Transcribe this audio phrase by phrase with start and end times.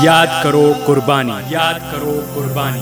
[0.00, 2.80] याद करो कुर्बानी। याद करो कुर्बानी।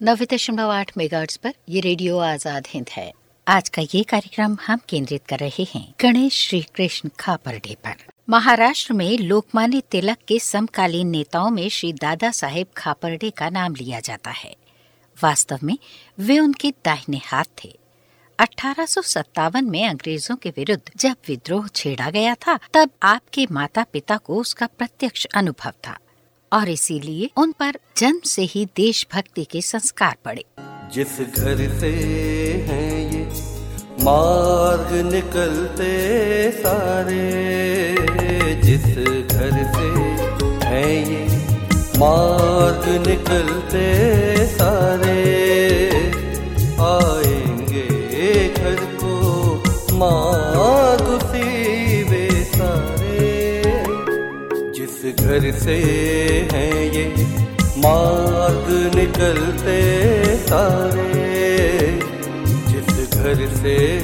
[0.00, 3.10] नब्बे दशमलव आठ मेगाहर्ट्ज पर ये रेडियो आज़ाद हिंद है।
[3.46, 8.94] आज का ये कार्यक्रम हम केंद्रित कर रहे हैं गणेश श्री कृष्ण खापरडे पर। महाराष्ट्र
[8.94, 14.30] में लोकमान्य तिलक के समकालीन नेताओं में श्री दादा साहेब खापरडे का नाम लिया जाता
[14.30, 14.54] है।
[15.22, 15.78] वास्तव में
[16.18, 17.78] वे उनके दाहिने हाथ थे।
[18.38, 23.84] अठारह सौ सत्तावन में अंग्रेज़ों के विरुद्ध जब विद्रोह छेड़ा गया था, तब आपके माता
[23.92, 25.98] पिता को उसका प्रत्यक्ष अनुभव था
[26.52, 30.44] और इसीलिए उन पर जन्म से ही देशभक्ति के संस्कार पड़े।
[30.94, 31.92] जिस घर से
[32.68, 33.22] हैं ये,
[34.04, 35.90] मार्ग निकलते
[36.52, 38.11] सारे।
[42.02, 43.86] मार्ग निकलते
[44.46, 45.22] सारे।
[46.80, 49.54] आएँगे घर को
[49.92, 51.22] मार्ग
[52.10, 53.72] वे सारे।
[54.72, 55.76] जिस घर से
[56.52, 57.14] हैं ये
[57.78, 62.00] मार्ग निकलते सारे।
[62.68, 64.02] जिस घर से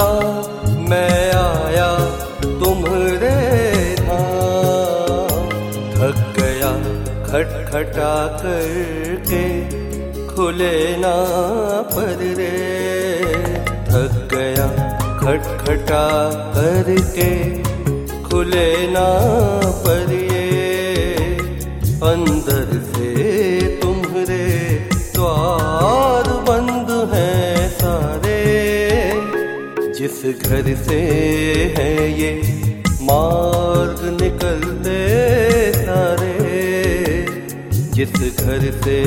[0.00, 1.88] विश्राम मैं आया
[2.60, 3.34] तुम्हारे
[4.00, 5.48] धाम
[5.94, 6.70] थक गया,
[7.26, 8.12] खटखटा
[8.42, 9.44] करके,
[10.26, 11.14] खुले ना
[11.92, 12.50] पर रे।
[13.90, 14.66] थक गया,
[15.20, 16.04] खटखटा
[16.56, 17.30] करके,
[18.22, 19.08] खुले ना
[19.84, 20.19] पर
[30.50, 30.96] घर से
[31.76, 31.90] है
[32.20, 32.30] ये
[33.02, 34.96] मार्ग निकलते
[35.72, 36.32] सारे।
[37.94, 38.98] जिस घर से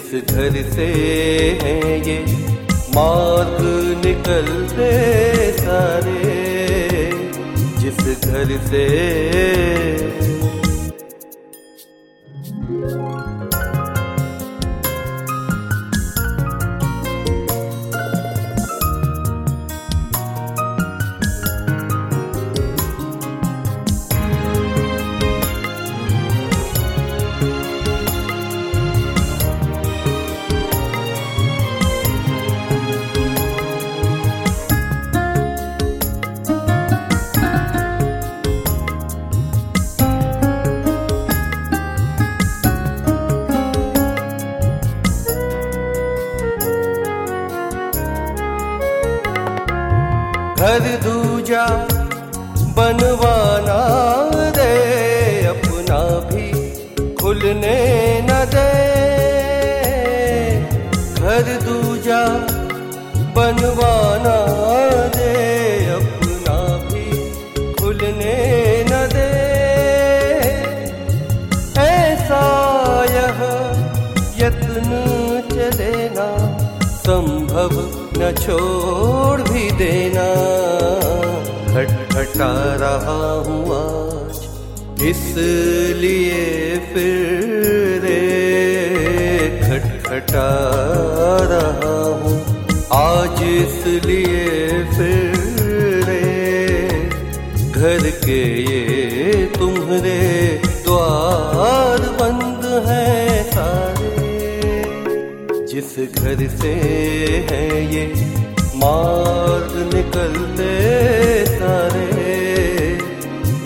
[0.00, 0.86] जिस घर से
[1.62, 2.24] है ये।
[2.94, 3.58] मार्ग
[4.06, 6.30] निकलते सारे।
[7.78, 8.86] जिस घर से
[93.60, 94.46] इसलिए
[94.84, 95.50] फिर,
[97.76, 104.16] घर के ये तुम्हारे द्वार बंद हैं सारे।
[105.66, 106.72] जिस घर से
[107.50, 107.64] है
[107.94, 108.04] ये
[108.76, 110.72] मार्ग निकलते
[111.46, 112.10] सारे।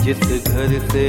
[0.03, 1.07] जिस घर से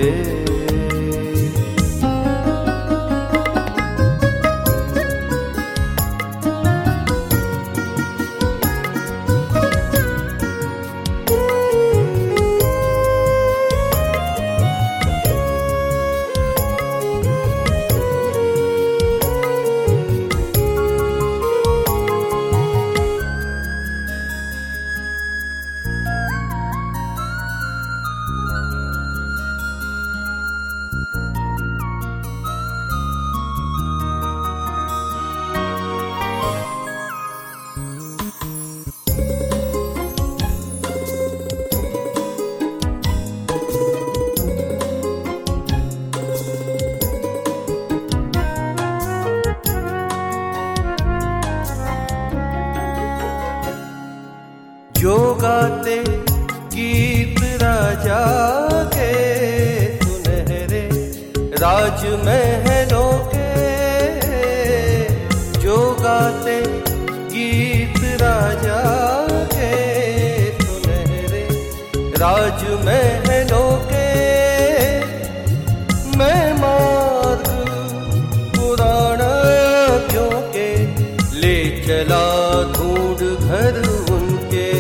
[82.73, 83.75] ढूंढ घर
[84.12, 84.70] उनके।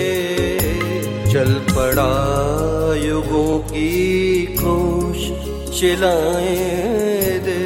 [1.32, 2.10] चल पड़ा
[2.94, 5.18] युगों की कोश
[5.74, 7.64] शिलाएँ दे।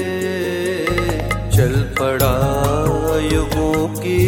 [1.56, 2.34] चल पड़ा
[3.32, 4.18] युगों की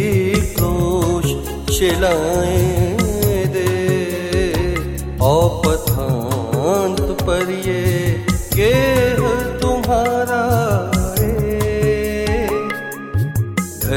[0.51, 1.25] कोश
[1.73, 3.73] शिलाएँ दे।
[5.21, 8.02] औपथांत पर ये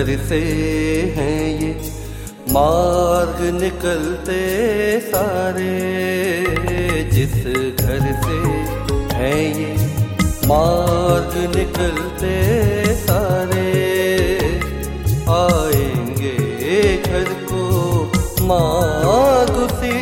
[0.06, 0.40] घर से
[1.16, 1.90] हैं ये
[2.52, 4.38] मार्ग निकलते
[5.00, 5.70] सारे।
[7.12, 7.34] जिस
[7.76, 8.36] घर से
[9.16, 9.75] हैं ये
[10.46, 12.34] मार्ग निकलते
[12.94, 13.72] सारे।
[15.28, 17.62] आएँगे घर को
[18.40, 19.98] मार्ग उसी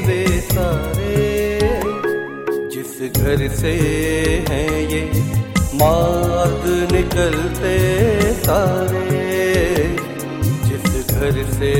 [0.00, 1.60] वे सारे।
[2.74, 3.72] जिस घर से
[4.48, 5.10] हैं ये
[5.74, 7.78] मार्ग निकलते
[8.32, 9.03] सारे।
[11.58, 11.72] से।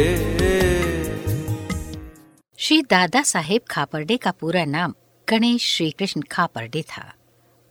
[2.59, 4.95] श्री दादा साहेब खापर्डे का पूरा नाम
[5.29, 7.15] गणेश श्री कृष्ण खापर्डे था।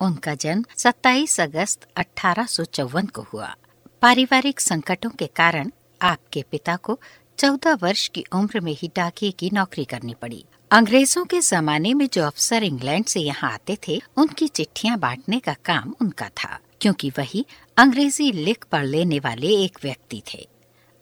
[0.02, 3.56] उनका जन्म 27 अगस्त अठारह सौ चौवन को हुआ।
[4.02, 7.00] पारिवारिक संकटों के कारण आपके पिता को
[7.38, 12.08] 14 वर्ष की उम्र में ही डाकिए की नौकरी करनी पड़ी। अंग्रेज़ों के जमाने में
[12.14, 17.10] जो अफसर इंग्लैंड से यहाँ आते थे, उनकी चिट्ठियाँ बांटने का काम उनका था, क्योंकि
[17.10, 17.46] वही
[17.78, 20.53] अंग्रेज़ी लिख पढ़ लेने वाले एक व्यक्ति थे।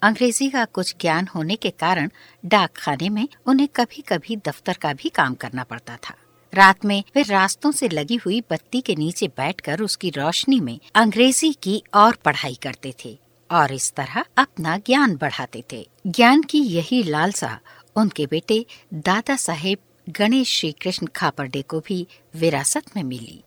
[0.02, 2.10] अंग्रेज़ी का कुछ ज्ञान होने के कारण
[2.46, 6.16] डाक खाने में उन्हें कभी कभी दफ्तर का भी काम करना पड़ता था।
[6.54, 11.52] रात में वे रास्तों से लगी हुई बत्ती के नीचे बैठकर उसकी रोशनी में अंग्रेज़ी
[11.54, 13.18] की और पढ़ाई करते थे
[13.50, 17.60] और इस तरह अपना ज्ञान बढ़ाते थे। ज्ञान की यही लालसा
[17.96, 19.78] उनके बेटे दादा साहेब
[20.10, 22.06] गणेश श्री कृष्ण खापरडे को भी
[22.36, 23.44] विरासत में मिली।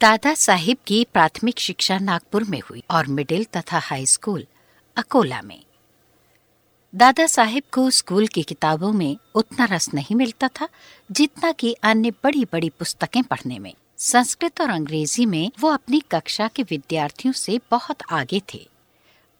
[0.00, 4.46] दादा साहिब की प्राथमिक शिक्षा नागपुर में हुई और मिडिल तथा हाई स्कूल
[4.96, 5.62] अकोला में।
[6.94, 10.68] दादा साहिब को स्कूल की किताबों में उतना रस नहीं मिलता था
[11.10, 16.48] जितना कि अन्य बड़ी बड़ी पुस्तकें पढ़ने में। संस्कृत और अंग्रेज़ी में वो अपनी कक्षा
[16.48, 18.68] के विद्यार्थियों से बहुत आगे थे।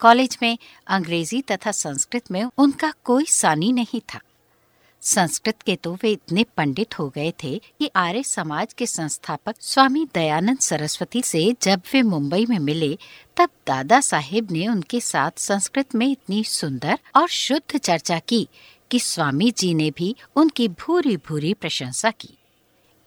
[0.01, 4.21] कॉलेज में अंग्रेज़ी तथा संस्कृत में उनका कोई सानी नहीं था।
[5.03, 10.07] संस्कृत के तो वे इतने पंडित हो गए थे कि आर्य समाज के संस्थापक स्वामी
[10.15, 12.99] दयानंद सरस्वती से जब वे मुंबई में मिले,
[13.37, 18.49] तब दादा साहेब ने उनके साथ संस्कृत में इतनी सुंदर और शुद्ध चर्चा की
[18.91, 22.37] कि स्वामी जी ने भी उनकी भूरी भूरी प्रशंसा की।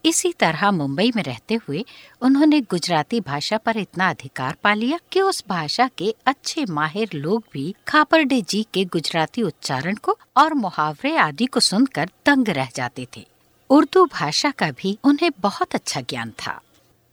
[0.06, 1.86] इसी तरह मुंबई में रहते हुए
[2.22, 7.44] उन्होंने गुजराती भाषा पर इतना अधिकार पा लिया कि उस भाषा के अच्छे माहिर लोग
[7.54, 13.08] भी खापरडे जी के गुजराती उच्चारण को और मुहावरे आदि को सुनकर दंग रह जाते
[13.18, 13.28] थे।
[13.70, 16.60] उर्दू भाषा का भी उन्हें बहुत अच्छा ज्ञान था।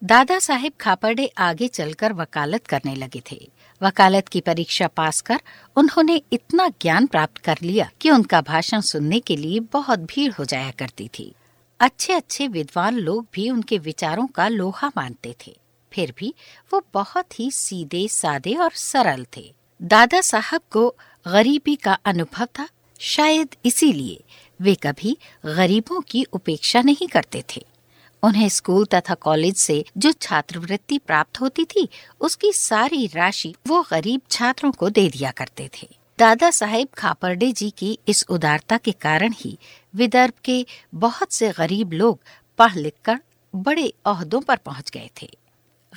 [0.05, 3.51] दादा साहेब खापरडे आगे चलकर वकालत करने लगे थे।
[3.83, 5.41] वकालत की परीक्षा पास कर
[5.77, 10.45] उन्होंने इतना ज्ञान प्राप्त कर लिया कि उनका भाषण सुनने के लिए बहुत भीड़ हो
[10.45, 11.35] जाया करती थी।
[11.81, 15.57] अच्छे अच्छे विद्वान लोग भी उनके विचारों का लोहा मानते थे।
[15.93, 16.35] फिर भी
[16.73, 20.95] वो बहुत ही सीधे, सादे और सरल थे। दादा साहब को
[21.27, 22.69] गरीबी का अनुभव था,
[23.01, 24.25] शायद इसीलिए
[24.61, 27.67] वे कभी गरीबों की उपेक्षा नहीं करते थे।
[28.23, 31.89] उन्हें स्कूल तथा कॉलेज से जो छात्रवृत्ति प्राप्त होती थी,
[32.21, 35.89] उसकी सारी राशि वो गरीब छात्रों को दे दिया करते थे।
[36.19, 39.59] दादा साहेब खापरडे जी की इस उदारता के कारण ही
[39.95, 42.21] विदर्भ के बहुत से गरीब लोग
[42.59, 43.21] पढ़ लिख कर
[43.55, 45.29] बड़े अहदों पर पहुँच गए थे।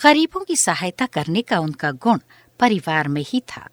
[0.04, 2.20] गरीबों की सहायता करने का उनका गुण
[2.60, 3.70] परिवार में ही था।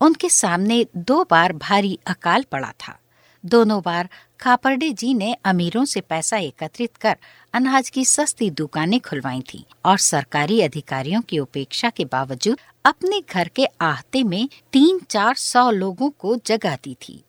[0.00, 2.98] उनके सामने दो बार भारी अकाल पड़ा था।
[3.44, 4.08] दोनों बार
[4.40, 7.16] खापरडे जी ने अमीरों से पैसा एकत्रित कर
[7.54, 13.48] अनाज की सस्ती दुकानें खुलवाई थी और सरकारी अधिकारियों की उपेक्षा के बावजूद अपने घर
[13.48, 17.24] के आहते में तीन चार सौ लोगों को जगह दी थी।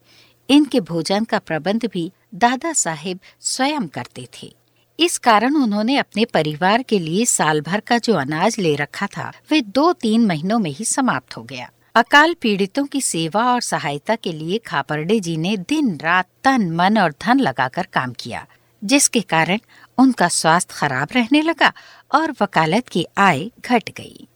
[0.50, 4.56] इनके भोजन का प्रबंध भी दादा साहेब स्वयं करते थे।
[5.00, 9.32] इस कारण उन्होंने अपने परिवार के लिए साल भर का जो अनाज ले रखा था,
[9.52, 14.16] वे दो तीन महीनों में ही समाप्त हो गया। अकाल पीड़ितों की सेवा और सहायता
[14.16, 18.46] के लिए खापरडे जी ने दिन, रात तन, मन और धन लगाकर काम किया,
[18.84, 19.60] जिसके कारण
[19.98, 21.74] उनका स्वास्थ्य खराब रहने लगा
[22.14, 24.28] और वकालत की आय घट गई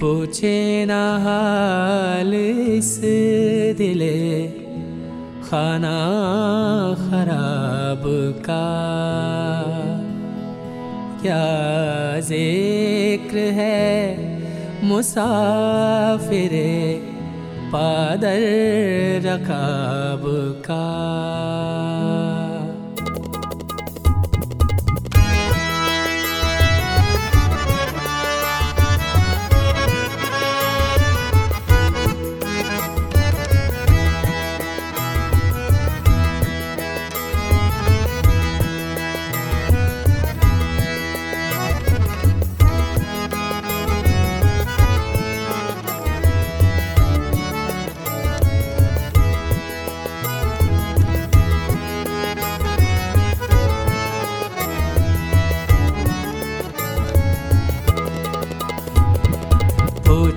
[0.00, 2.98] पूछे न हाल इस
[3.78, 4.65] दिले
[5.46, 5.98] खाना
[7.00, 8.02] खराब
[8.46, 8.64] का।
[11.22, 11.44] क्या
[12.20, 13.84] ज़िक्र है
[14.84, 16.72] मुसाफिरे
[17.72, 18.42] पादर
[19.26, 20.24] रकाब
[20.66, 20.84] का?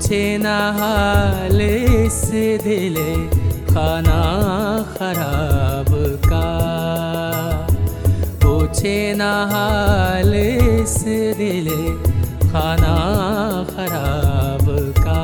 [0.09, 2.21] पूछे न हाल इस
[2.61, 3.11] दिले
[3.65, 4.21] खाना
[4.93, 5.91] खराब
[6.25, 6.47] का।
[8.41, 10.95] पूछे न हाल इस
[11.37, 11.83] दिले
[12.49, 12.95] खाना
[13.69, 14.65] खराब
[14.97, 15.21] का।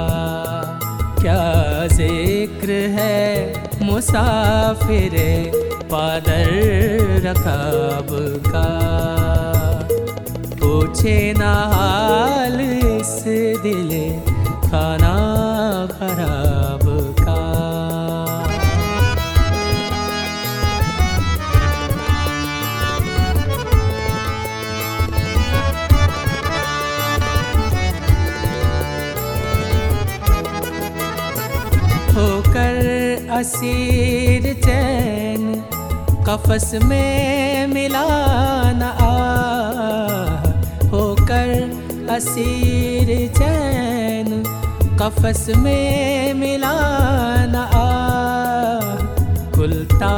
[1.21, 1.41] क्या
[1.95, 3.25] ज़िक्र है
[3.81, 5.17] मुसाफिर
[5.91, 6.53] पादर
[7.25, 8.15] रकाब
[8.47, 8.69] का?
[10.61, 13.17] पूछे न हाल इस
[13.63, 14.05] दिले
[14.75, 15.11] खाना
[15.91, 16.81] खराब
[17.19, 17.35] का
[32.15, 35.43] होकर असीर चैन
[36.27, 38.05] कफस में मिला
[38.79, 39.13] न आ।
[40.93, 41.51] होकर
[42.15, 43.94] असीर चैन
[44.99, 46.75] कफस में मिला
[47.45, 47.87] न आ।
[49.55, 50.15] खुलता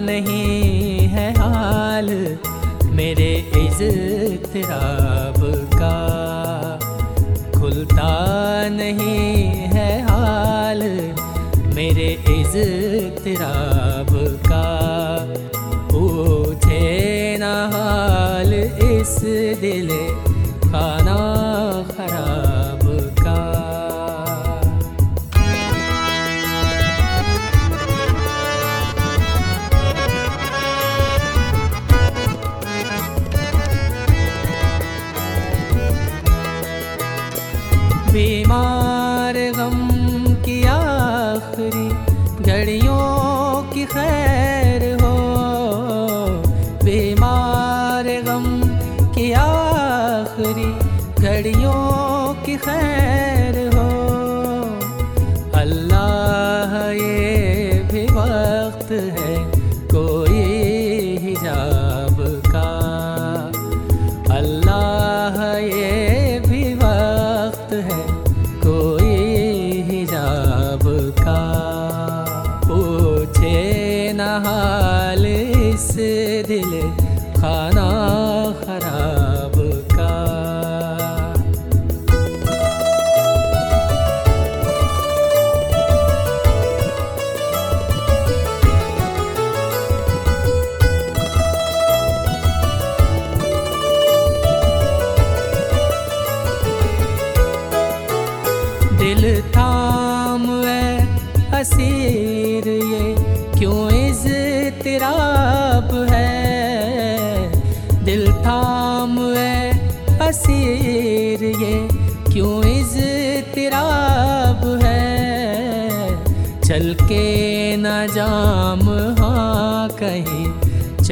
[0.00, 2.08] नहीं है हाल
[2.98, 3.32] मेरे
[3.62, 5.40] इज़्तिराब
[5.74, 5.96] का।
[7.58, 8.12] खुलता
[8.70, 10.80] नहीं है हाल
[11.76, 12.08] मेरे
[12.38, 14.12] इज़्तिराब
[14.48, 14.66] का।
[15.92, 16.82] पूछे
[17.40, 19.16] न हाल इस
[19.60, 19.88] दिल
[20.64, 21.01] खाना
[38.22, 38.81] しま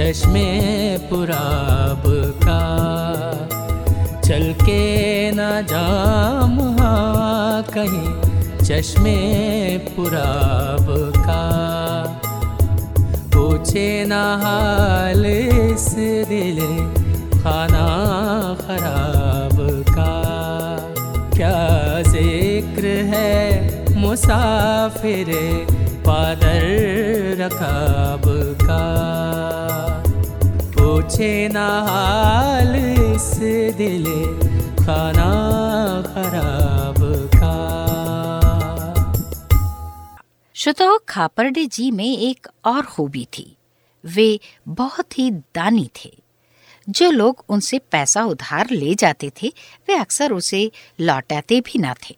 [0.00, 0.44] चश्मे
[1.08, 2.02] पुराब
[2.42, 2.60] का।
[4.26, 4.84] चल के
[5.30, 9.16] न जाम हाँ कहीं चश्मे
[9.88, 10.86] पुराब
[11.16, 11.42] का।
[13.34, 15.88] पूछे न हाल इस
[16.28, 16.60] दिल
[17.42, 17.86] खाना
[18.62, 19.58] खराब
[19.90, 20.14] का।
[21.36, 21.56] क्या
[22.08, 25.32] ज़िक्र है मुसाफिर
[26.06, 26.64] पादर
[27.40, 28.22] रकाब
[28.62, 28.80] का?
[31.10, 33.34] पूछे ना हाल इस
[33.76, 34.04] दिल,
[34.86, 35.30] खाना
[36.02, 37.00] खराब
[37.34, 37.54] का
[40.54, 43.56] श्रोताओ खापर्डे जी में एक और खूबी थी।
[44.04, 46.22] वे बहुत ही दानी थे।
[46.88, 49.52] जो लोग उनसे पैसा उधार ले जाते थे,
[49.88, 50.70] वे अक्सर उसे
[51.00, 52.16] लौटाते भी ना थे।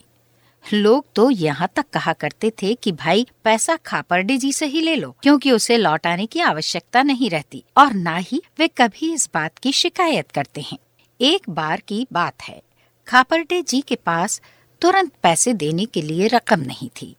[0.65, 4.95] लोग तो यहाँ तक कहा करते थे कि भाई, पैसा खापर्डे जी से ही ले
[4.97, 9.59] लो, क्योंकि उसे लौटाने की आवश्यकता नहीं रहती, और ना ही वे कभी इस बात
[9.59, 10.79] की शिकायत करते हैं।
[11.21, 12.61] एक बार की बात है,
[13.09, 14.41] खापर्डे जी के पास
[14.83, 17.15] तुरंत पैसे देने के लिए रकम नहीं थी।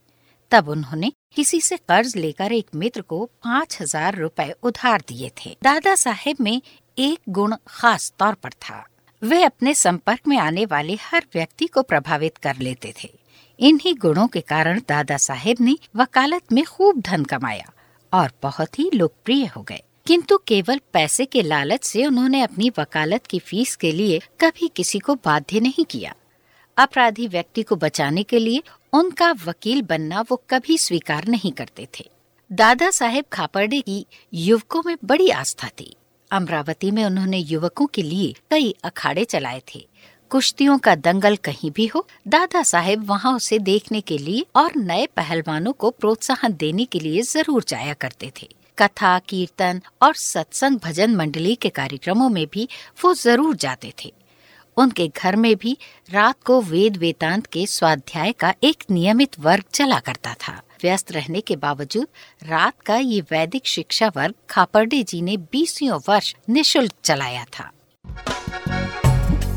[0.51, 5.55] तब उन्होंने किसी से कर्ज लेकर एक मित्र को पाँच हज़ार रूपए उधार दिए थे।
[5.63, 6.61] दादा साहेब में
[6.97, 8.85] एक गुण खास तौर पर था।
[9.21, 13.09] वे अपने संपर्क में आने वाले हर व्यक्ति को प्रभावित कर लेते थे।
[13.59, 17.73] इन्हीं गुणों के कारण दादा साहेब ने वकालत में खूब धन कमाया
[18.13, 23.25] और बहुत ही लोकप्रिय हो गए। किंतु केवल पैसे के लालच से उन्होंने अपनी वकालत
[23.25, 26.15] की फ़ीस के लिए कभी किसी को बाध्य नहीं किया।
[26.77, 28.63] अपराधी व्यक्ति को बचाने के लिए
[28.93, 32.09] उनका वकील बनना वो कभी स्वीकार नहीं करते थे।
[32.51, 35.95] दादा साहेब खापर्डे की युवकों में बड़ी आस्था थी।
[36.31, 39.87] अमरावती में उन्होंने युवकों के लिए कई अखाड़े चलाए थे।
[40.33, 45.05] कुश्तियों का दंगल कहीं भी हो, दादा साहेब वहाँ उसे देखने के लिए और नए
[45.15, 51.15] पहलवानों को प्रोत्साहन देने के लिए ज़रूर जाया करते थे। कथा, कीर्तन और सत्संग भजन
[51.15, 52.67] मंडली के कार्यक्रमों में भी
[53.03, 54.11] वो ज़रूर जाते थे।
[54.77, 55.77] उनके घर में भी
[56.09, 61.41] रात को वेद वेदांत के स्वाध्याय का एक नियमित वर्ग चला करता था। व्यस्त रहने
[61.41, 62.07] के बावजूद
[62.43, 67.71] रात का ये वैदिक शिक्षा वर्ग खापर्डे जी ने बीसियों वर्ष निशुल्क चलाया था।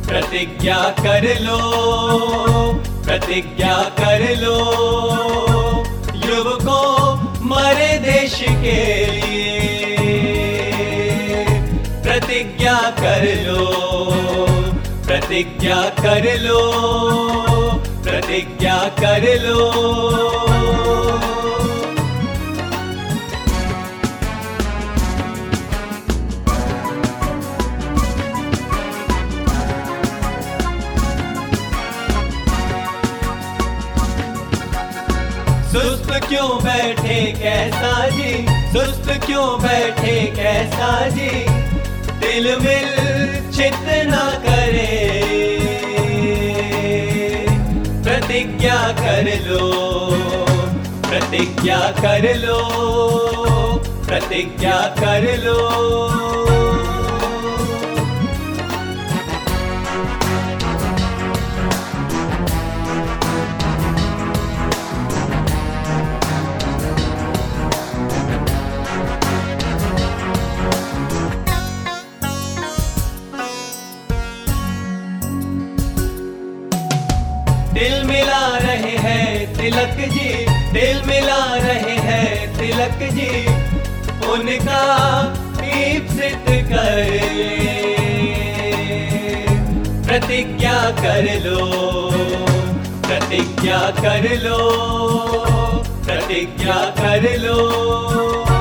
[0.07, 1.59] प्रतिज्ञा कर लो,
[3.05, 4.59] प्रतिज्ञा कर लो।
[6.15, 9.57] युवकों, मरे देश के लिए।
[12.03, 13.67] प्रतिज्ञा कर लो,
[15.07, 16.61] प्रतिज्ञा कर लो,
[18.03, 20.46] प्रतिज्ञा कर लो।
[36.29, 38.47] क्यों बैठे कैसा जी?
[38.73, 41.31] सुस्त क्यों बैठे कैसा जी?
[42.21, 42.89] दिल मिल
[43.57, 44.97] चित न करे।
[48.03, 49.71] प्रतिज्ञा कर लो,
[51.09, 52.61] प्रतिज्ञा कर लो,
[54.07, 56.66] प्रतिज्ञा कर लो।
[81.17, 83.29] मिला रहे हैं तिलक जी,
[84.33, 84.81] उनका
[85.67, 86.99] ईप्सित कर
[90.07, 91.65] प्रतिज्ञा कर लो,
[93.07, 94.59] प्रतिज्ञा कर लो,
[96.05, 98.56] प्रतिज्ञा कर लो।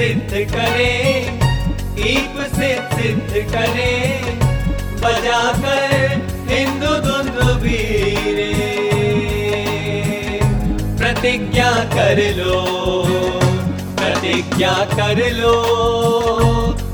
[0.00, 1.20] सिद्ध करे
[1.98, 4.20] ईप से सिद्ध करे
[5.02, 5.92] बजा कर
[6.48, 8.54] हिंदू धुंद वीरे।
[10.98, 12.62] प्रतिज्ञा कर लो,
[13.96, 15.54] प्रतिज्ञा कर लो,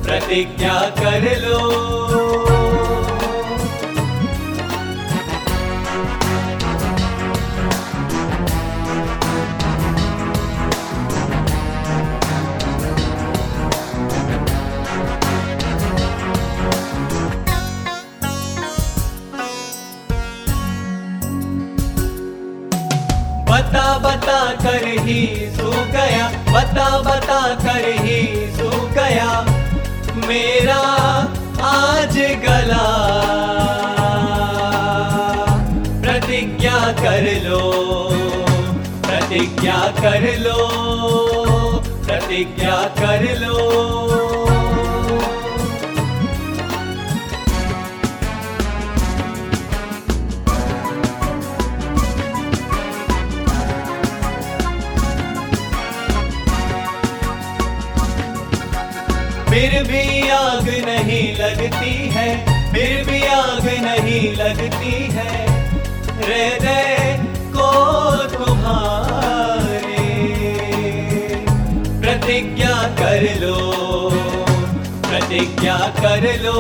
[0.04, 1.86] प्रतिज्ञा कर लो।
[24.66, 29.46] कर ही सो गया। बता बता कर ही सो गया।
[30.14, 30.82] मेरा
[31.62, 32.86] आज गला।
[36.00, 37.62] प्रतिज्ञा कर लो,
[39.06, 40.68] प्रतिज्ञा कर लो,
[42.06, 44.25] प्रतिज्ञा कर लो।
[59.56, 62.26] फिर भी आग नहीं लगती है,
[62.72, 65.30] फिर भी आग नहीं लगती है।
[66.18, 67.16] हृदय
[67.54, 67.70] को
[68.34, 70.04] तुम्हारे
[72.00, 73.56] प्रतिज्ञा कर लो,
[75.08, 76.58] प्रतिज्ञा कर लो,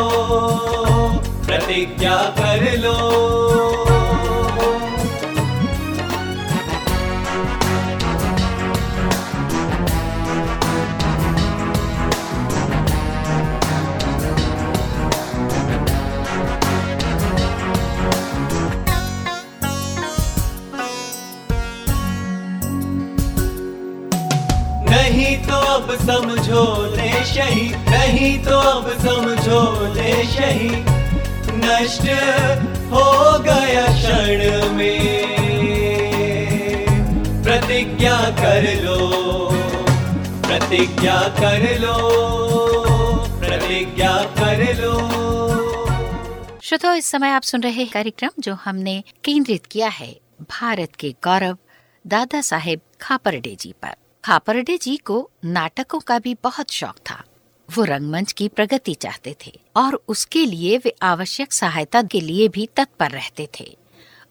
[1.46, 3.85] प्रतिज्ञा कर लो।
[25.86, 30.70] अब समझो ले शही, नहीं तो अब समझो ले शही।
[31.56, 32.02] नष्ट
[32.92, 35.26] हो गया क्षण में।
[37.44, 38.96] प्रतिज्ञा कर लो,
[40.46, 41.98] प्रतिज्ञा कर लो,
[43.38, 44.96] प्रतिज्ञा कर लो।
[46.62, 51.58] श्रोताओ इस समय आप सुन रहे कार्यक्रम जो हमने केंद्रित किया है भारत के गौरव
[52.06, 53.94] दादा साहेब खापरडे जी पर।
[54.26, 57.22] खापरडे जी को नाटकों का भी बहुत शौक था।
[57.68, 62.68] वो रंगमंच की प्रगति चाहते थे और उसके लिए वे आवश्यक सहायता के लिए भी
[62.76, 63.76] तत्पर रहते थे।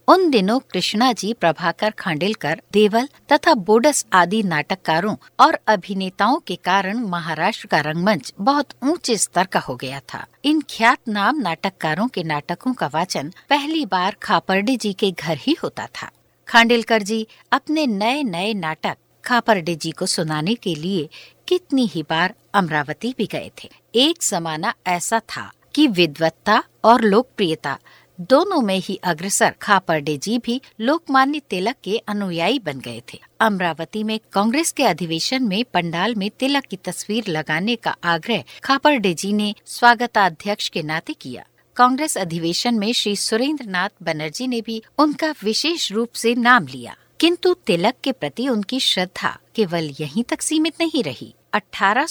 [0.08, 6.98] उन दिनों कृष्णा जी, प्रभाकर खांडेलकर, देवल तथा बोडस आदि नाटककारों और अभिनेताओं के कारण
[6.98, 12.24] महाराष्ट्र का रंगमंच बहुत ऊँचे स्तर का हो गया था। इन ख्यात नाम नाटककारों के
[12.24, 16.12] नाटकों का वाचन पहली बार खापरडे जी के घर ही होता था।
[16.48, 21.10] खांडेलकर जी अपने नए नए नाटक खापरडे जी को सुनाने के लिए
[21.48, 27.78] कितनी ही बार अमरावती भी गए थे। एक जमाना ऐसा था कि विद्वत्ता और लोकप्रियता
[28.20, 34.04] दोनों में ही अग्रसर खापरडे जी भी लोकमान्य तिलक के अनुयायी बन गए थे। अमरावती
[34.04, 39.34] में कांग्रेस के अधिवेशन में पंडाल में तिलक की तस्वीर लगाने का आग्रह खापरडे जी
[39.34, 45.34] ने स्वागताध्यक्ष के नाते किया। कांग्रेस अधिवेशन में श्री सुरेंद्र नाथ बनर्जी ने भी उनका
[45.44, 50.74] विशेष रूप से नाम लिया। किंतु तिलक के प्रति उनकी श्रद्धा केवल यहीं तक सीमित
[50.82, 52.06] नहीं रही। अठारह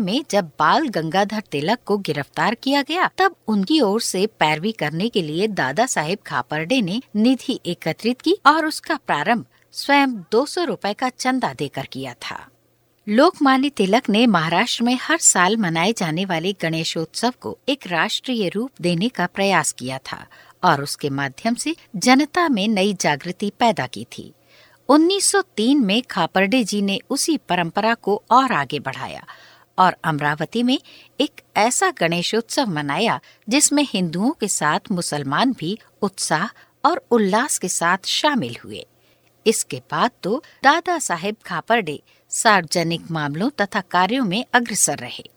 [0.00, 5.08] में जब बाल गंगाधर तिलक को गिरफ़्तार किया गया, तब उनकी ओर से पैरवी करने
[5.08, 10.92] के लिए दादा साहेब खापरडे ने निधि एकत्रित की और उसका प्रारंभ स्वयं 200 रुपए
[10.92, 12.46] का चंदा देकर किया था।
[13.08, 18.70] लोकमान्य तिलक ने महाराष्ट्र में हर साल मनाए जाने वाले गणेशोत्सव को एक राष्ट्रीय रूप
[18.80, 20.26] देने का प्रयास किया था
[20.64, 24.34] और उसके माध्यम से जनता में नई जागृति पैदा की थी।
[24.88, 29.26] 1903 में खापरडे जी ने उसी परंपरा को और आगे बढ़ाया
[29.78, 30.78] और अमरावती में
[31.20, 36.48] एक ऐसा गणेशोत्सव मनाया जिसमें हिंदुओं के साथ मुसलमान भी उत्साह
[36.84, 38.86] और उल्लास के साथ शामिल हुए।
[39.46, 45.30] इसके बाद तो दादा साहेब खापरडे सार्वजनिक मामलों तथा कार्यों में अग्रसर रहे।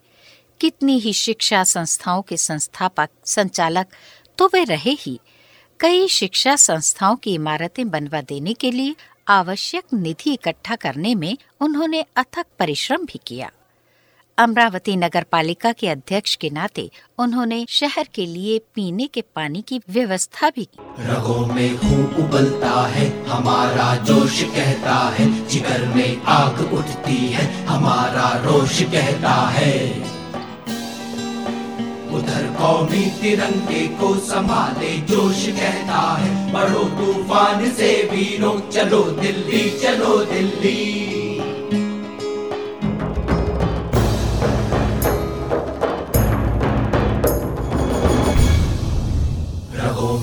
[0.60, 3.88] कितनी ही शिक्षा संस्थाओं के संस्थापक, संचालक
[4.38, 5.20] तो वे रहे ही।
[5.80, 8.96] कई शिक्षा संस्थाओं की इमारतें बनवा देने के लिए
[9.28, 13.52] आवश्यक निधि इकट्ठा करने में उन्होंने अथक परिश्रम भी किया।
[14.38, 19.82] अमरावती नगर पालिका के अध्यक्ष के नाते उन्होंने शहर के लिए पीने के पानी की
[19.90, 26.74] व्यवस्था भी की। रगों में खून उबलता है, हमारा जोश कहता है, जिगर में आग
[26.74, 30.13] उठती है, हमारा रोश कहता है।
[32.14, 40.18] उधर कौमी तिरंगे को संभाले, जोश कहता है, बड़ो तूफ़ान से वीरों, चलो दिल्ली चलो
[40.26, 41.14] दिल्ली।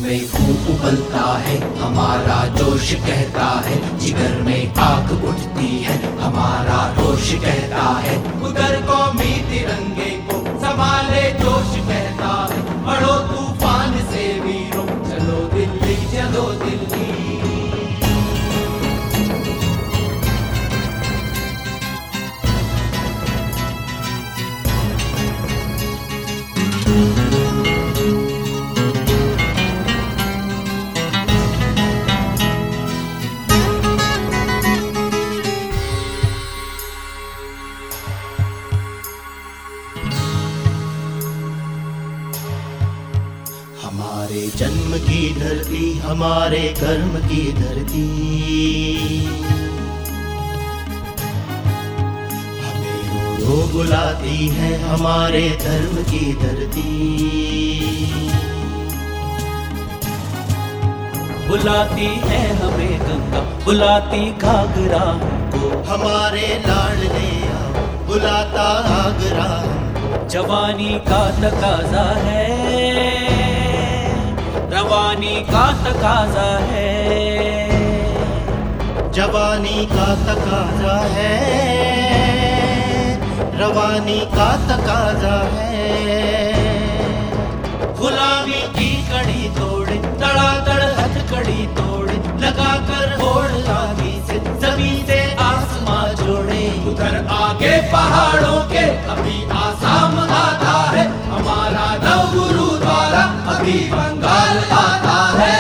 [0.00, 7.32] में खून उबलता है, हमारा जोश कहता है, जिगर में आग उठती है, हमारा रोश
[7.34, 11.39] कहता है, उधर कौमी तिरंगे को संभाले
[45.40, 48.06] धरती हमारे कर्म की धरती।
[52.60, 56.88] हमें रो बुलाती है हमारे धर्म की धरती।
[61.48, 65.06] बुलाती है हमें गंगा बुलाती घाघरा
[65.54, 69.48] को हमारे लाडले आओ, बुलाता आगरा
[70.26, 73.19] जवानी का तकाजा है।
[75.10, 76.88] रवानी का तकाजा है।
[79.12, 81.32] जवानी का तकाजा है।
[83.60, 85.74] रवानी का तकाजा है।
[87.98, 96.06] गुलामी की कड़ी तोड़े तड़ातड़ हथकड़ी तोड़े लगा कर होड़ आगे से ज़मीन से आसमां
[96.14, 99.38] जोड़े। उधर आगे पहाड़ों के अभी
[103.60, 105.56] अभी बंगाल आता है।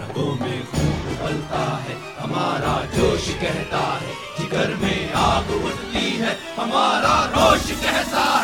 [0.00, 7.14] रगों में खून उबलता है, हमारा जोश कहता है, जिगर में आग उठती है, हमारा
[7.36, 8.37] रोश कहता है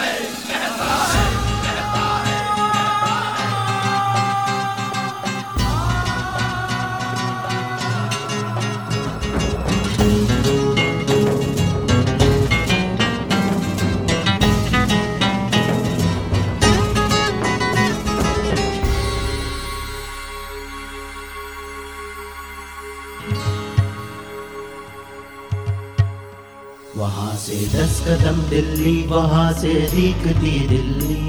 [27.55, 31.29] से दस कदम दिल्ली, वहाँ से दिखती दिल्ली।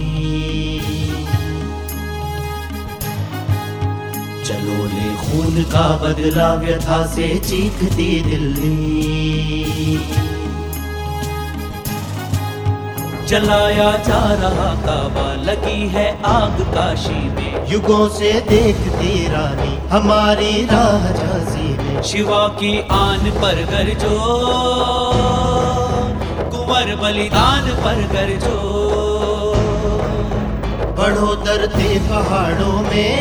[4.45, 8.85] चलो ले खून का बदला व्यथा से चीखती दिल्ली।
[13.27, 21.07] जलाया जा रहा काबा लगी है आग काशी में। युगों से देखती रानी, हमारी राह
[21.13, 25.54] झांसी में। शिवा की आन पर गरजो।
[26.65, 28.59] कुंवर बलिदान पर कर गरजो
[30.97, 33.15] बढ़ो दर्दे पहाड़ों में,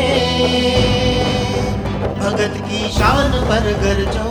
[2.19, 4.29] भगत की शान पर गरजो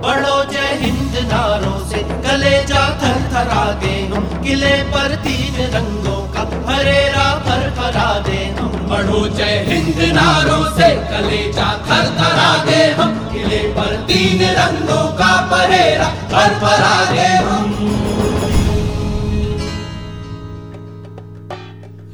[0.00, 3.96] बढ़ो जय हिंद नारों से, गले जा थर थरा दे
[4.42, 6.27] किले पर तीन रंगों
[6.78, 13.32] का हरेरा फर दे हम। बढ़ो जय हिंद नारों से, कलेजा थर थरा दे हम।
[13.32, 17.74] किले पर तीन रंगों का परेरा फर फरा दे हम।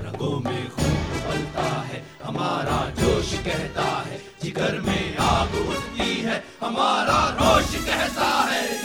[0.00, 7.28] रगों में खून उबलता है, हमारा जोश कहता है, जिगर में आग उठती है, हमारा
[7.40, 8.83] रोश कहता है।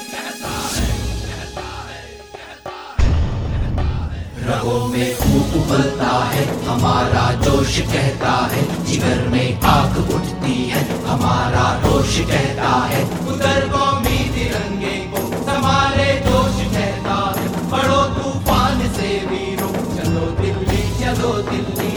[4.50, 11.66] रगों में खून उबलता है, हमारा जोश कहता है, जिगर में आग उठती है, हमारा
[11.84, 19.72] रोश कहता है उधर कौमी तिरंगे को, संभाले जोश कहता है बड़ो तूफ़ान से वीरों,
[19.96, 21.94] चलो दिल्ली चलो दिल्ली।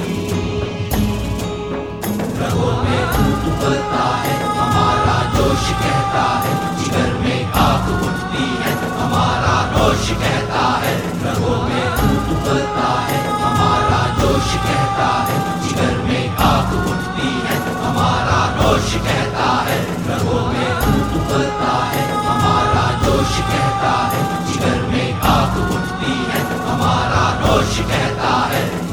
[2.42, 4.36] रगों में खून उबलता है
[5.32, 11.96] हमारा जोश कहता है, जिगर में आग उठती है। हमारा रोश कहता है, रगों में
[11.96, 12.92] खून उबलता
[14.54, 21.84] कहता है, जिगर में आग उठती है। हमारा रोश कहता है, रगों में खून उबलता
[21.84, 28.91] है। हमारा जोश कहता है, जिगर में आग उठती है। हमारा रोश कहता है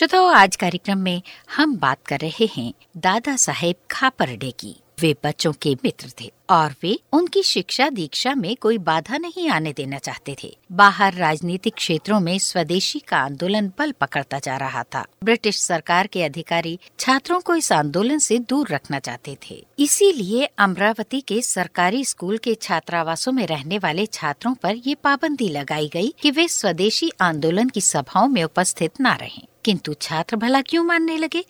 [0.00, 1.22] श्रोताओ, आज कार्यक्रम में
[1.56, 6.74] हम बात कर रहे हैं दादा साहेब खापरडे की। वे बच्चों के मित्र थे और
[6.82, 12.20] वे उनकी शिक्षा दीक्षा में कोई बाधा नहीं आने देना चाहते थे। बाहर राजनीतिक क्षेत्रों
[12.20, 17.54] में स्वदेशी का आंदोलन बल पकड़ता जा रहा था। ब्रिटिश सरकार के अधिकारी छात्रों को
[17.54, 23.46] इस आंदोलन से दूर रखना चाहते थे। इसीलिए अमरावती के सरकारी स्कूल के छात्रावासों में
[23.46, 28.44] रहने वाले छात्रों पर ये पाबंदी लगाई गई कि वे स्वदेशी आंदोलन की सभाओं में
[28.44, 31.44] उपस्थित न रहें। किंतु छात्र भला क्यों मानने लगे?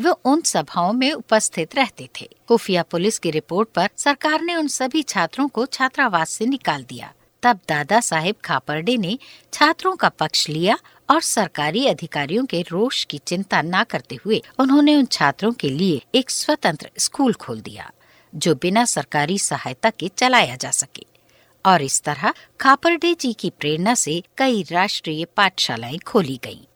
[0.00, 4.68] वो उन सभाओं में उपस्थित रहते थे। खुफिया पुलिस की रिपोर्ट पर सरकार ने उन
[4.68, 7.12] सभी छात्रों को छात्रावास से निकाल दिया।
[7.42, 9.18] तब दादा साहेब खापरडे ने
[9.52, 10.78] छात्रों का पक्ष लिया
[11.10, 16.02] और सरकारी अधिकारियों के रोष की चिंता न करते हुए उन्होंने उन छात्रों के लिए
[16.14, 17.90] एक स्वतंत्र स्कूल खोल दिया,
[18.34, 21.06] जो बिना सरकारी सहायता के चलाया जा सके।
[21.66, 26.75] और इस तरह खापरडे जी की प्रेरणा से कई राष्ट्रीय पाठशालाएँ खोली गईं।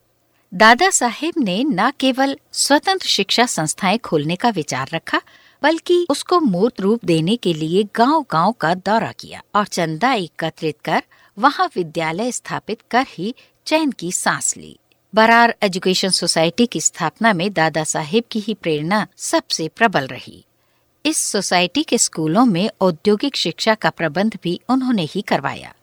[0.55, 5.21] दादा साहेब ने न केवल स्वतंत्र शिक्षा संस्थाएँ खोलने का विचार रखा,
[5.63, 11.03] बल्कि उसको मूर्त रूप देने के लिए गांव-गांव का दौरा किया और चंदा एकत्रित कर
[11.39, 13.35] वहाँ विद्यालय स्थापित कर ही
[13.67, 14.79] चैन की सांस ली।
[15.15, 20.45] बरार एजुकेशन सोसाइटी की स्थापना में दादा साहेब की ही प्रेरणा सबसे प्रबल रही।
[21.07, 25.75] इस सोसाइटी के स्कूलों में औद्योगिक शिक्षा का प्रबंध भी उन्होंने ही करवाया।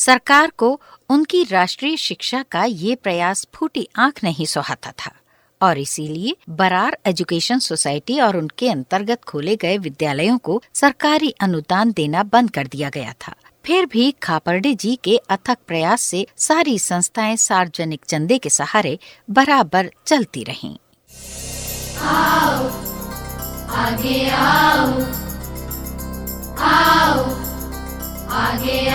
[0.00, 0.80] सरकार को
[1.10, 5.10] उनकी राष्ट्रीय शिक्षा का ये प्रयास फूटी आँख नहीं सुहाता था
[5.60, 12.22] और इसीलिए बरार एजुकेशन सोसाइटी और उनके अंतर्गत खोले गए विद्यालयों को सरकारी अनुदान देना
[12.22, 13.34] बंद कर दिया गया था
[13.64, 18.98] फिर भी खापरडे जी के अथक प्रयास से सारी संस्थाएँ सार्वजनिक चंदे के सहारे
[19.30, 20.76] बराबर चलती रहीं।
[22.06, 22.64] आओ,
[23.76, 24.88] आगे आओ
[26.58, 27.24] आओ,
[28.30, 28.89] आगे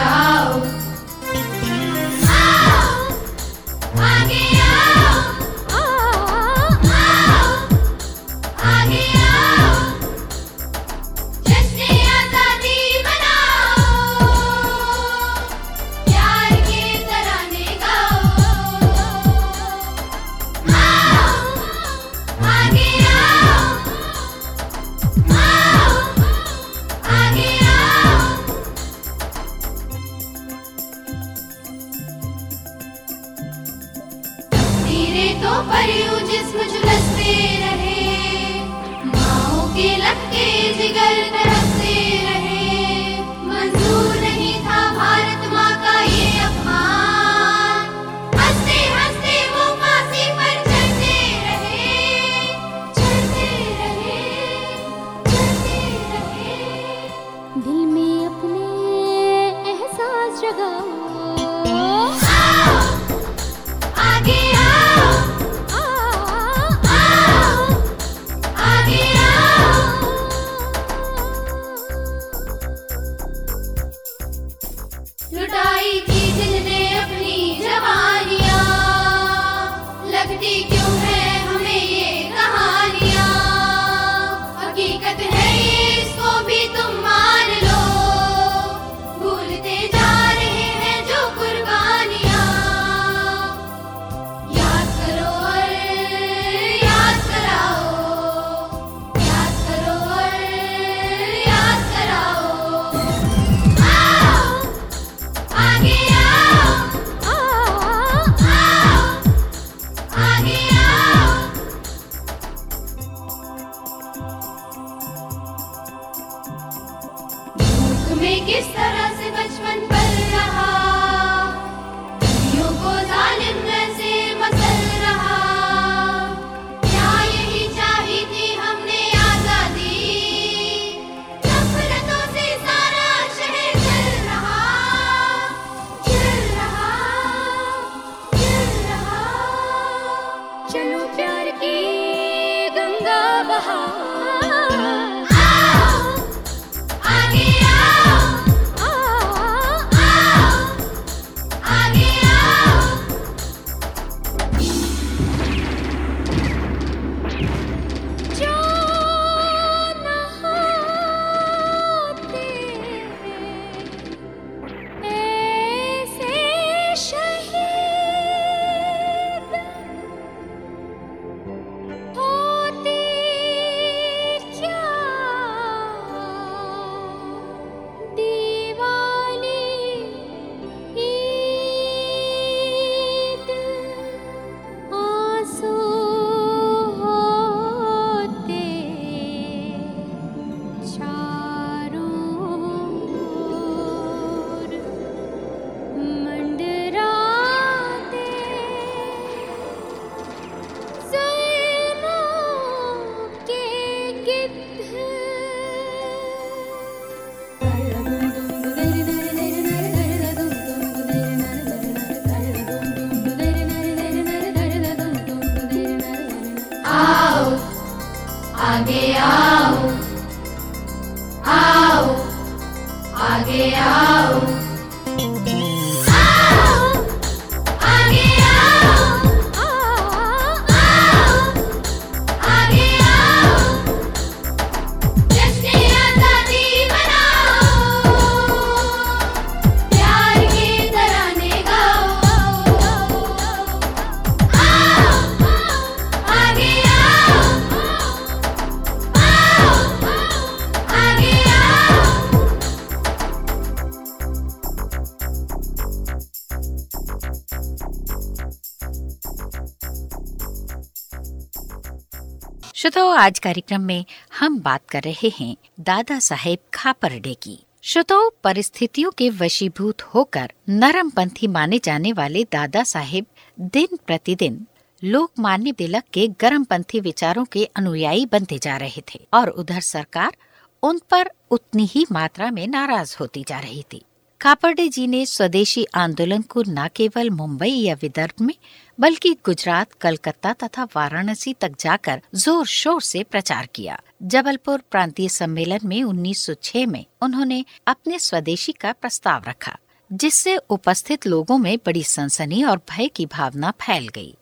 [263.26, 264.06] आज कार्यक्रम में
[264.40, 271.48] हम बात कर रहे हैं दादा साहेब खापरडे की। श्रोताओ परिस्थितियों के वशीभूत होकर नरमपंथी
[271.48, 273.26] माने जाने वाले दादा साहेब
[273.60, 274.68] दिन प्रतिदिन
[275.04, 280.36] लोकमान्य तिलक के गर्मपंथी विचारों के अनुयायी बनते जा रहे थे और उधर सरकार
[280.84, 284.02] उन पर उतनी ही मात्रा में नाराज़ होती जा रही थी।
[284.42, 288.56] खापर्डे जी ने स्वदेशी आंदोलन को न केवल मुंबई या विदर्भ में
[289.00, 295.80] बल्कि गुजरात, कलकत्ता तथा वाराणसी तक जाकर ज़ोर शोर से प्रचार किया। जबलपुर प्रांतीय सम्मेलन
[295.84, 299.78] में 1906 में उन्होंने अपने स्वदेशी का प्रस्ताव रखा,
[300.12, 304.34] जिससे उपस्थित लोगों में बड़ी सनसनी और भय की भावना फैल गई।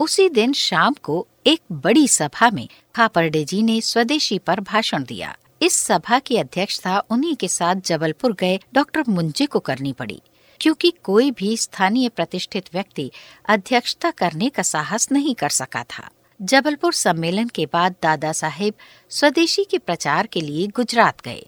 [0.00, 5.36] उसी दिन शाम को एक बड़ी सभा में खापर्डे जी ने स्वदेशी पर भाषण दिया।
[5.62, 10.20] इस सभा की अध्यक्षता उन्हीं के साथ जबलपुर गए डॉक्टर मुंजे को करनी पड़ी।
[10.60, 13.10] क्योंकि कोई भी स्थानीय प्रतिष्ठित व्यक्ति
[13.48, 16.08] अध्यक्षता करने का साहस नहीं कर सका था।
[16.40, 18.74] जबलपुर सम्मेलन के बाद दादा साहेब
[19.10, 21.46] स्वदेशी के प्रचार के लिए गुजरात गए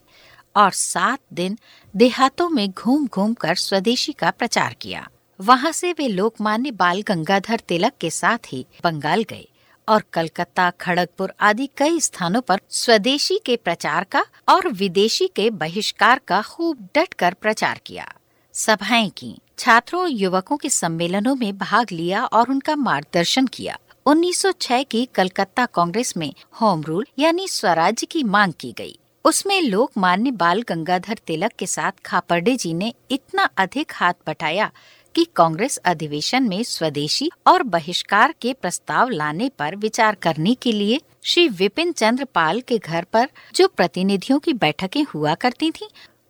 [0.57, 1.59] और सात दिन
[1.95, 5.09] देहातों में घूम घूम कर स्वदेशी का प्रचार किया।
[5.41, 9.47] वहाँ से वे लोकमान्य बाल गंगाधर तिलक के साथ ही बंगाल गए
[9.89, 16.21] और कलकत्ता, खड़गपुर आदि कई स्थानों पर स्वदेशी के प्रचार का और विदेशी के बहिष्कार
[16.29, 18.13] का खूब डट कर प्रचार किया।
[18.59, 25.05] सभाएँ की। छात्रों युवकों के सम्मेलनों में भाग लिया और उनका मार्गदर्शन किया। 1906 की
[25.15, 31.19] कलकत्ता कांग्रेस में होम रूल यानी स्वराज्य की मांग की गई। उसमें लोकमान्य बाल गंगाधर
[31.27, 34.71] तिलक के साथ खापर्डे जी ने इतना अधिक हाथ बटाया
[35.15, 41.01] कि कांग्रेस अधिवेशन में स्वदेशी और बहिष्कार के प्रस्ताव लाने पर विचार करने के लिए
[41.25, 45.87] श्री विपिन चंद्र पाल के घर पर जो प्रतिनिधियों की बैठकें हुआ करती थीं,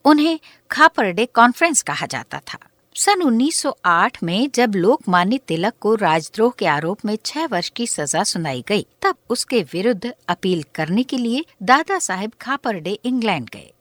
[0.09, 0.41] उन्हें
[0.71, 2.59] खापरडे कॉन्फ्रेंस कहा जाता था।
[2.95, 8.25] सन 1908 में जब लोकमान्य तिलक को राजद्रोह के आरोप में छह वर्ष की सजा
[8.25, 13.73] सुनाई गई, तब उसके विरुद्ध अपील करने के लिए दादा साहेब खापरडे इंग्लैंड गए।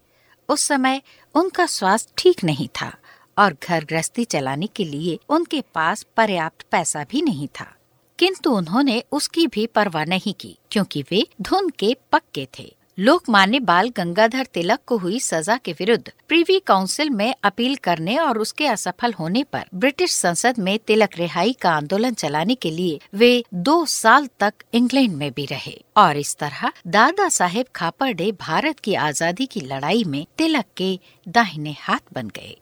[0.50, 1.02] उस समय
[1.36, 2.98] उनका स्वास्थ्य ठीक नहीं था
[3.38, 7.76] और घर गृहस्थी चलाने के लिए उनके पास पर्याप्त पैसा भी नहीं था।
[8.20, 13.90] किंतु उन्होंने उसकी भी परवाह नहीं की क्योंकि वे धुन के पक्के थे। लोकमान्य बाल
[13.90, 19.14] गंगाधर तिलक को हुई सजा के विरुद्ध प्रीवी काउंसिल में अपील करने और उसके असफल
[19.14, 24.28] होने पर ब्रिटिश संसद में तिलक रिहाई का आंदोलन चलाने के लिए वे दो साल
[24.40, 29.62] तक इंग्लैंड में भी रहे। और इस तरह दादा साहेब खापरडे भारत की आज़ादी की
[29.62, 32.58] लड़ाई में तिलक के दाहिने हाथ बन गए।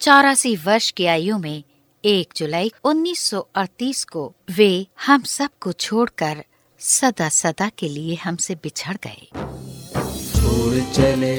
[0.00, 1.62] चौरासी वर्ष की आयु में
[2.04, 6.44] एक जुलाई 1938 को वे हम सबको छोड़कर
[6.80, 9.26] सदा सदा के लिए हमसे बिछड़ गए।
[10.34, 11.34] छोड़ चले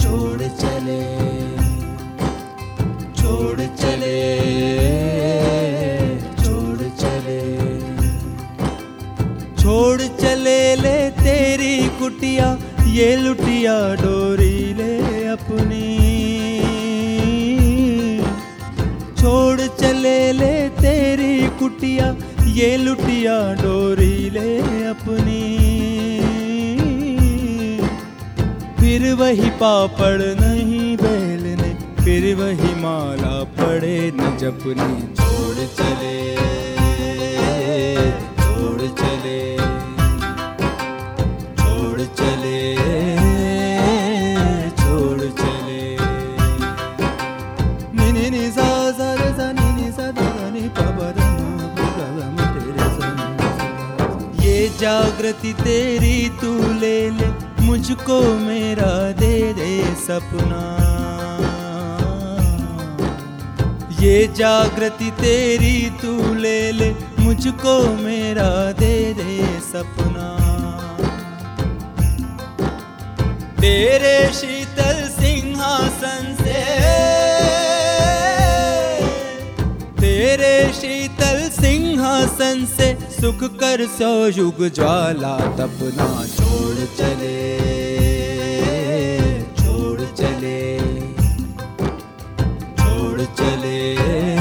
[0.00, 0.98] छोड़ चले
[3.20, 4.18] छोड़ चले
[6.42, 7.40] छोड़ चले
[9.62, 12.50] छोड़ चले ले तेरी कुटिया,
[12.88, 14.92] ये लुटिया डोरी ले
[15.28, 15.88] अपनी।
[19.16, 22.12] छोड़ चले ले तेरी कुटिया
[22.54, 24.50] ये लुटिया डोरी ले
[24.86, 25.40] अपनी।
[28.78, 31.72] फिर वही पापड़ नहीं बेलने,
[32.04, 36.73] फिर वही माला पड़े न जपनी, छोड़ चले।
[54.84, 57.26] जागृति तेरी तू ले ले,
[57.60, 60.64] मुझको मेरा दे दे सपना।
[64.00, 70.28] ये जागृति तेरी तू ले ले, मुझको मेरा दे दे सपना।
[73.60, 76.62] तेरे शीतल सिंहासन से
[80.14, 87.40] तेरे शीतल सिंहासन से सुख कर सौ युग ज्वाला तपना छोड़ चले
[89.58, 90.62] छोड़ चले
[92.78, 94.33] छोड़ चले।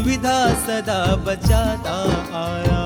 [0.00, 1.94] दुविधा सदा बचाता
[2.38, 2.82] आया।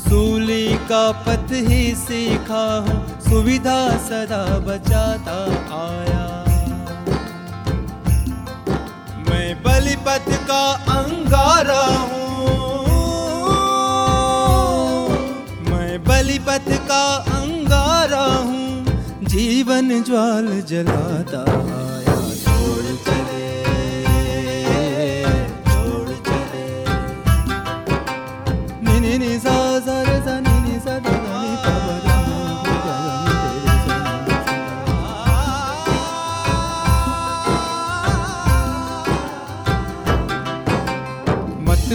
[0.00, 5.38] सूली का पथ ही सीखा हूँ, सुविधा सदा बचाता
[5.78, 6.22] आया।
[9.28, 10.62] मैं बलिपथ का
[10.98, 12.30] अंगारा हूँ।
[15.70, 17.04] मैं बलिपथ का
[17.34, 21.44] अंगारा हूँ, जीवन ज्वाल जलाता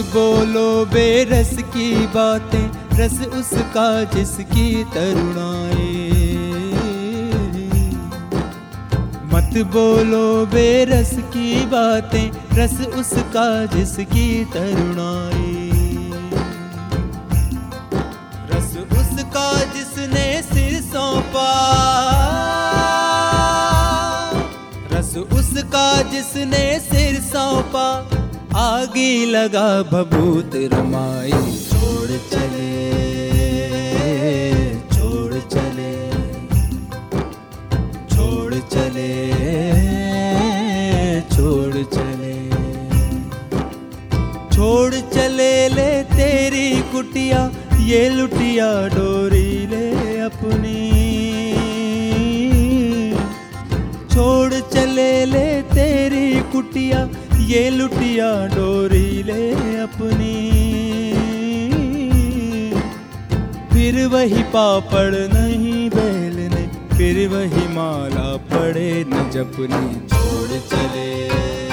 [0.08, 2.66] बोलो बेरस की बातें,
[2.98, 5.96] रस उसका जिसकी तरुणाई
[9.34, 12.28] मत बोलो बेरस की बातें,
[12.58, 15.56] रस उसका जिसकी तरुणाई
[18.52, 21.50] रस उसका जिसने सिर सौंपा,
[24.94, 28.17] रस उसका जिसने सिर सौंपा।
[28.58, 31.32] आगे लगा भभूत रमाई।
[31.64, 32.70] छोड़ चले
[34.94, 35.92] छोड़ चले
[38.14, 39.12] छोड़ चले
[41.36, 42.34] छोड़ चले।
[44.56, 47.44] छोड़ चले ले तेरी कुटिया,
[47.86, 49.86] ये लुटिया डोरी ले
[50.22, 50.82] अपनी।
[54.12, 57.06] छोड़ चले ले तेरी कुटिया
[57.48, 59.44] ये लुटिया डोरी ले
[59.80, 60.34] अपनी।
[63.72, 66.66] फिर वही पापड़ नहीं बेलने,
[66.98, 71.67] फिर वही माला पड़े न जपनी, छोड़ चले।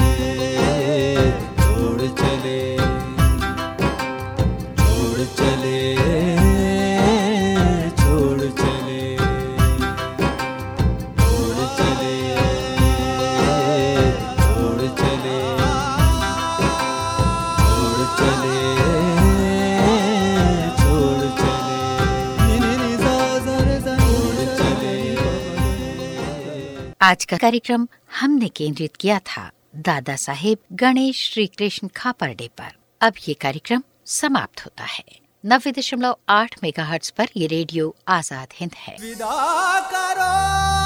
[27.05, 27.87] आज का कार्यक्रम
[28.21, 34.65] हमने केंद्रित किया था दादा साहेब गणेश श्री कृष्ण खापर्डे पर। अब ये कार्यक्रम समाप्त
[34.65, 35.05] होता है।
[35.47, 40.84] नब्बे दशमलव आठ मेगा पर ये रेडियो आज़ाद हिंद है। विदा करो।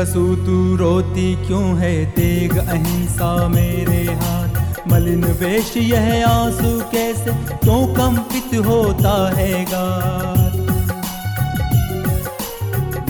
[0.00, 2.06] वीर प्रसूतु रोती क्यों है?
[2.06, 7.56] तेग अहिंसा मेरे हाथ। मलिन वेश यह आँसू कैसे?
[7.56, 10.56] क्यों कंपित होता है गात?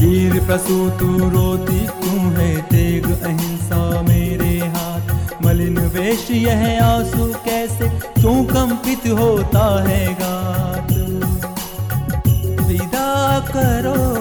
[0.01, 2.63] वीर प्रसूतु रोती क्यों है?
[2.63, 7.89] तेग अहिंसा मेरे हाथ। मलिन वेश यह आँसू कैसे?
[7.89, 10.93] क्यों कंपित होता है गात?
[12.67, 14.20] विदा करो।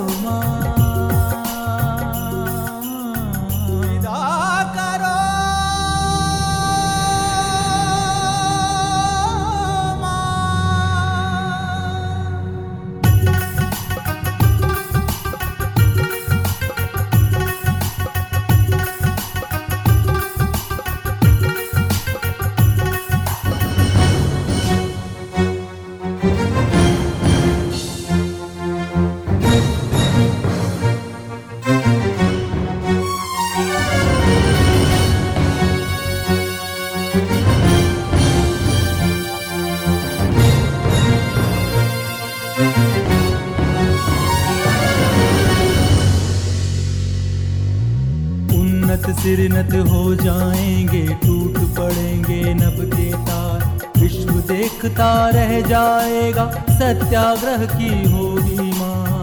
[55.70, 59.17] जाएगा सत्याग्रह की होगी मार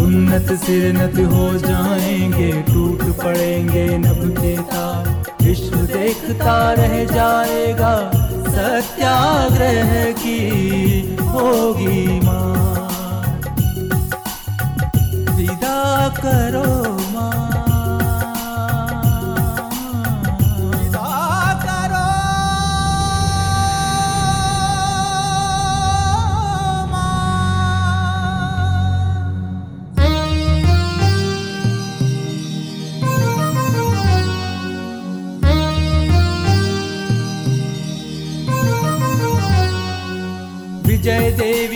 [0.00, 5.08] उन्नत से सिरनत हो जाएँगे, टूट पड़ेंगे नभ के तार
[5.42, 7.94] विश्व देखता रह जाएगा,
[8.48, 9.92] सत्याग्रह
[10.22, 10.40] की
[11.24, 13.28] होगी मार
[15.36, 16.89] विदा करो।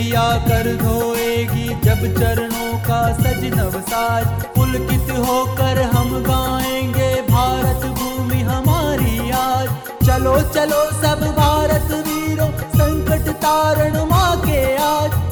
[0.05, 4.25] विजय कर धोएगी जब चरणों का सज। नवसाज
[4.55, 9.67] पुलकित होकर हम गाएँगे, भारत भूमि हमारी आज।
[10.05, 15.24] चलो चलो सब भारत वीरों, संकट तारण माँ के आज।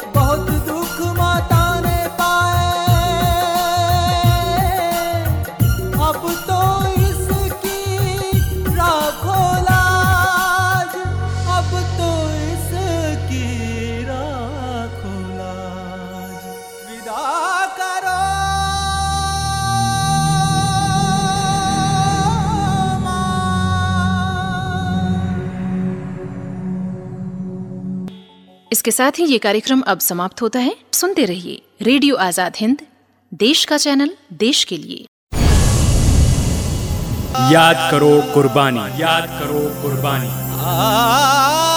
[28.83, 32.81] इसके साथ ही ये कार्यक्रम अब समाप्त होता है। सुनते रहिए रेडियो आज़ाद हिंद
[33.31, 34.09] देश का चैनल
[34.39, 35.05] देश के लिए।
[37.51, 40.27] याद करो कुर्बानी। याद करो कुर्बानी।
[40.59, 41.72] आ